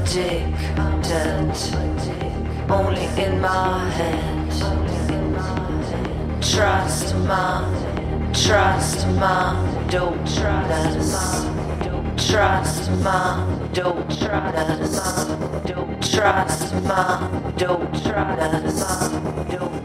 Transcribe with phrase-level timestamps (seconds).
[0.00, 1.60] addicted,
[2.70, 4.50] only in my head.
[6.42, 7.64] Trust my,
[8.32, 9.54] trust my
[9.88, 11.46] dopeness.
[12.16, 14.96] Trust my dopeness.
[15.66, 19.10] Trust Don't trust my dopeness.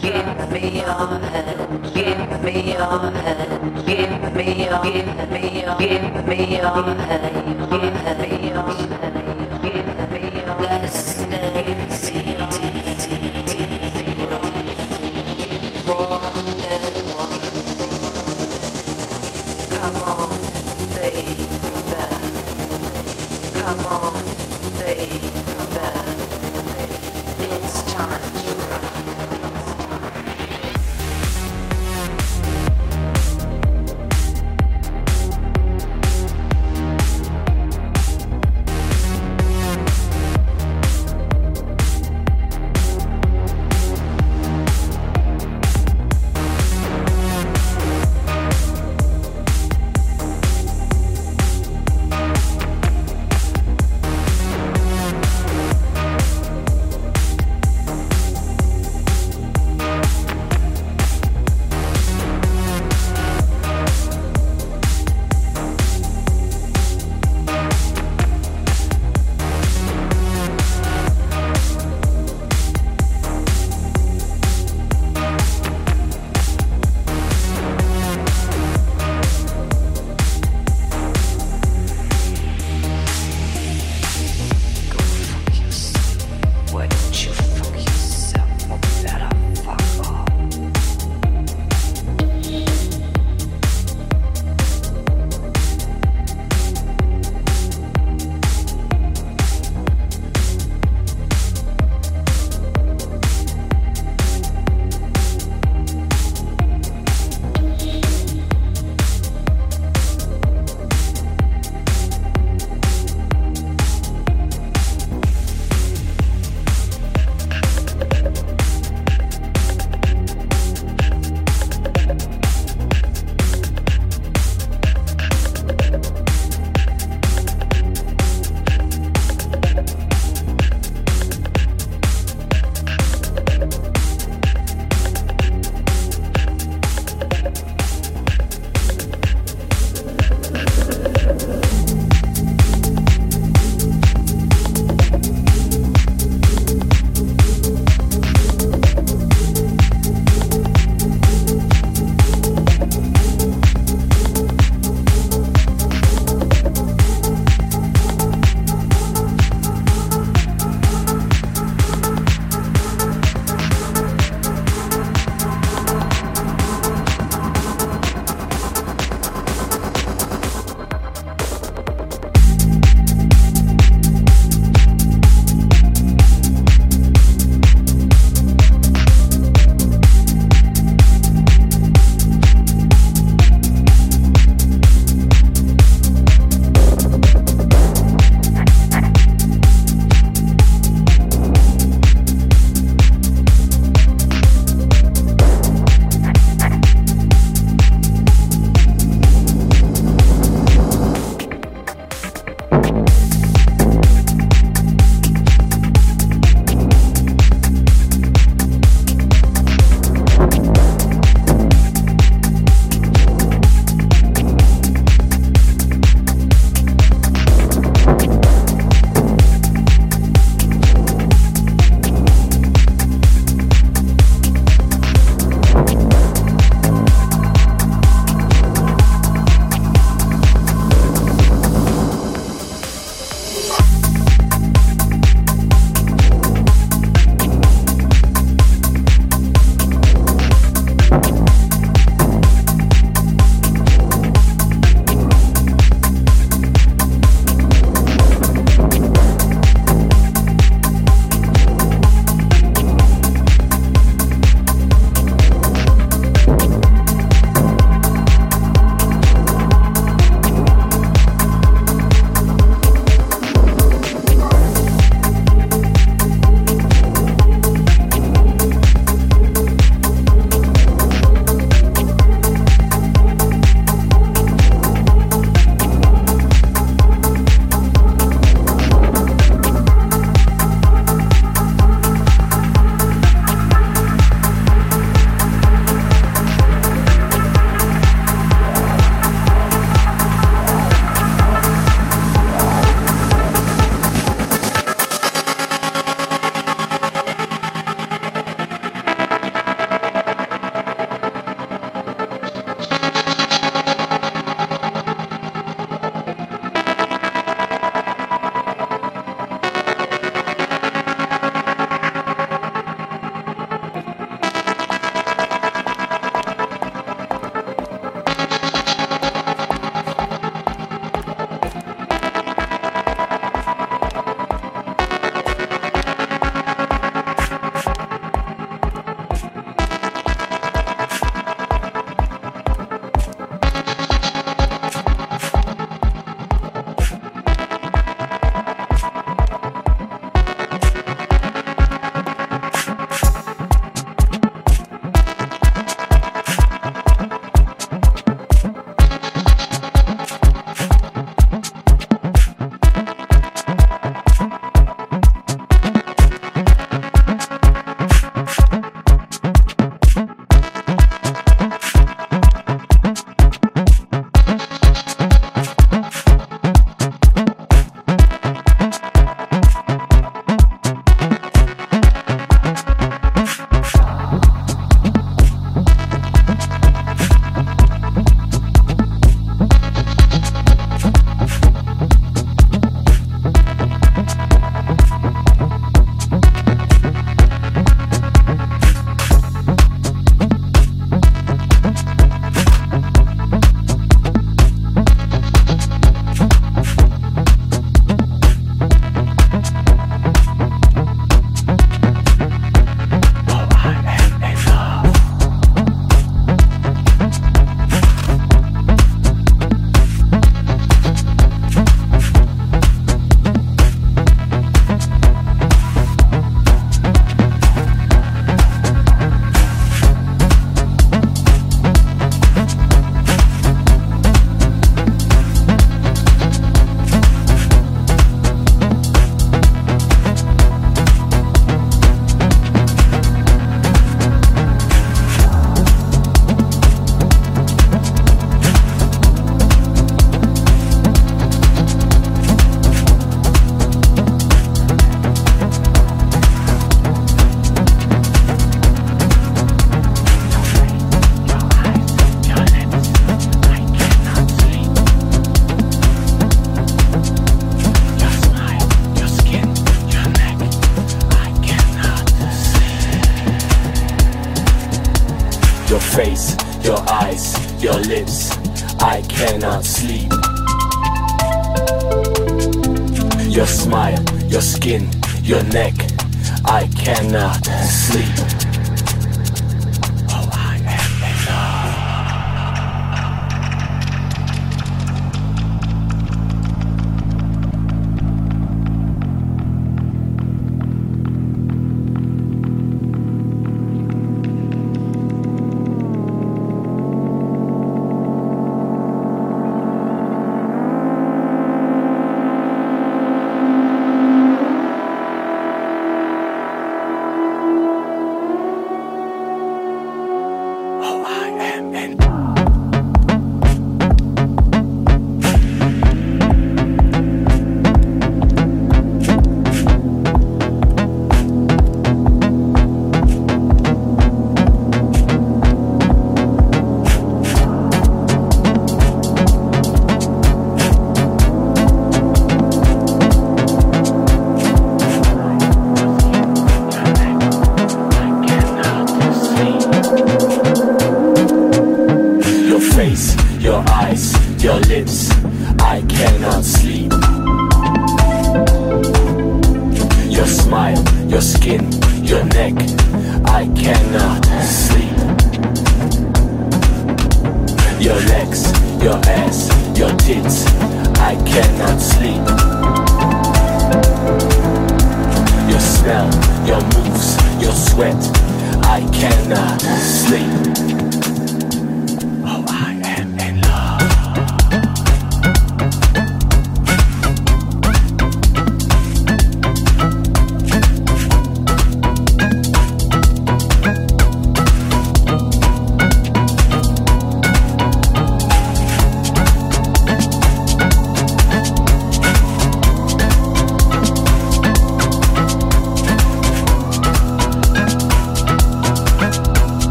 [0.00, 6.26] Give me your hand, give me your hand, give me your, give me your, give
[6.26, 7.85] me your hand,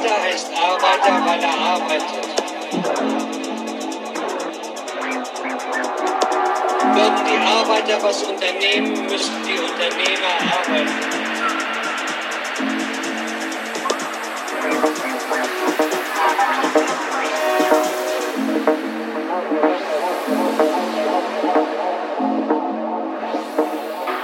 [0.00, 2.26] Arbeiter ist Arbeiter, weil er arbeitet.
[6.94, 10.88] Würden die Arbeiter was unternehmen, müssen die Unternehmer arbeiten.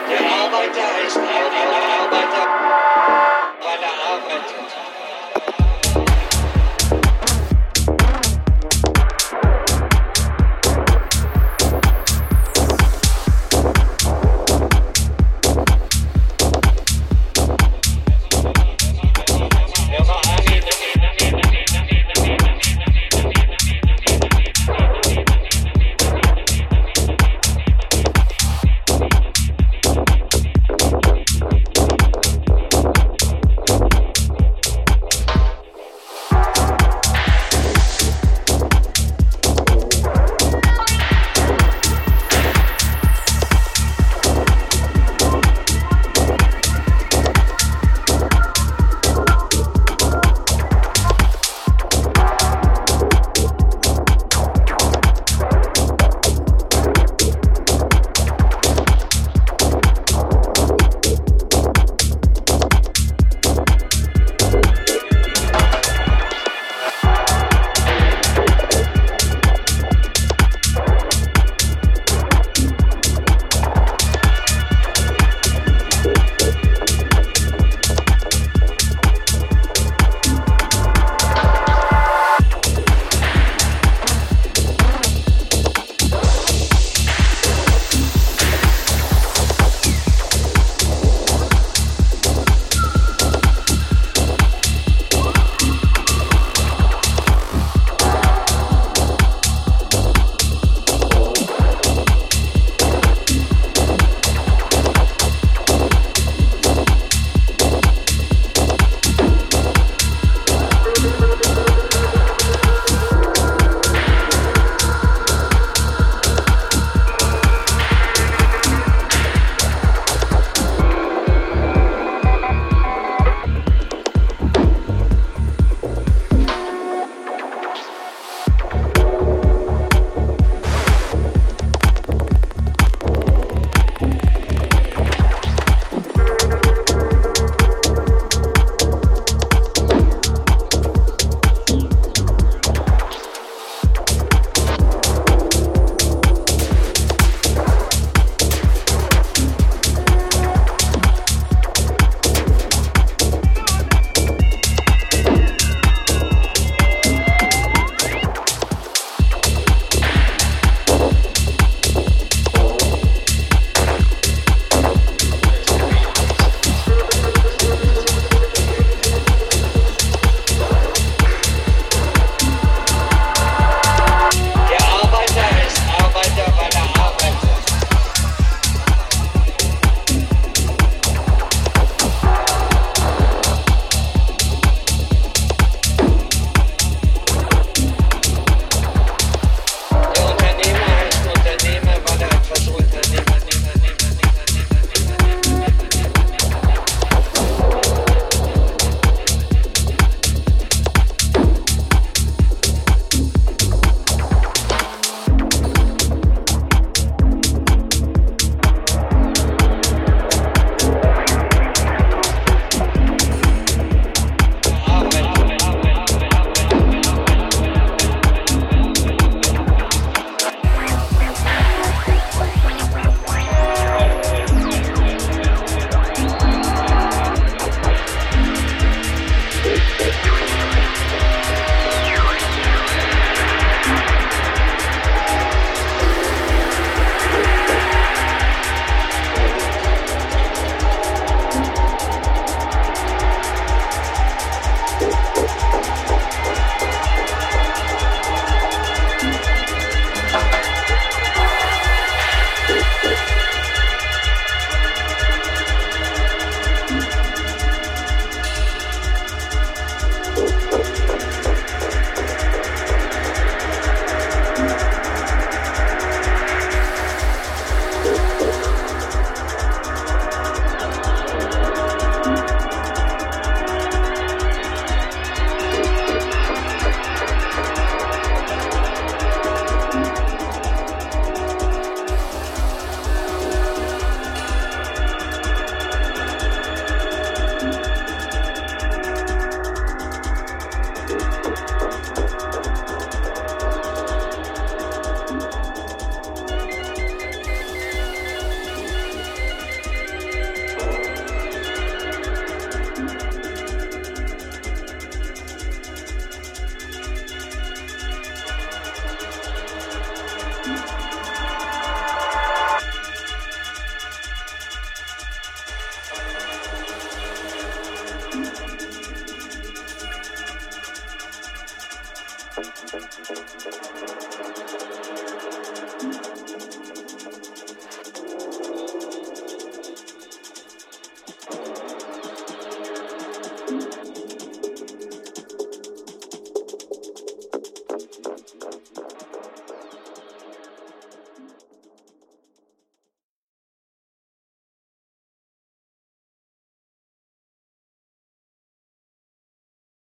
[0.09, 2.56] Der Arbeiter ist Arbeiter.